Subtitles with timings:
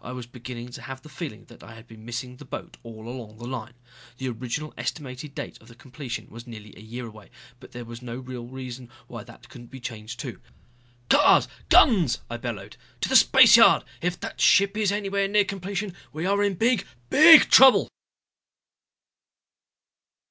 [0.00, 3.06] I was beginning to have the feeling that I had been missing the boat all
[3.06, 3.74] along the line.
[4.16, 7.28] The original estimated date of completion was nearly a year away.
[7.60, 10.40] But there was no real reason why that couldn't be changed, too.
[11.10, 11.48] "Cars!
[11.68, 12.78] Guns!" I bellowed.
[13.02, 13.84] "To the spaceyard.
[14.00, 17.90] If that ship is anywhere near completion, we are in big, big trouble!"